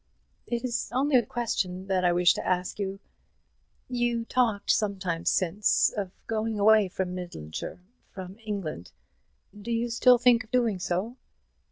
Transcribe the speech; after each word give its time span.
"It 0.47 0.63
is 0.65 0.89
only 0.91 1.15
a 1.15 1.23
question 1.23 1.85
that 1.85 2.03
I 2.03 2.11
wish 2.11 2.33
to 2.33 2.43
ask. 2.43 2.79
You 3.87 4.25
talked 4.25 4.71
some 4.71 4.97
time 4.97 5.25
since 5.25 5.93
of 5.95 6.09
going 6.25 6.57
away 6.57 6.87
from 6.87 7.13
Midlandshire 7.13 7.83
from 8.09 8.39
England; 8.43 8.93
do 9.55 9.69
you 9.71 9.91
still 9.91 10.17
think 10.17 10.43
of 10.43 10.49
doing 10.49 10.79
so?" 10.79 11.17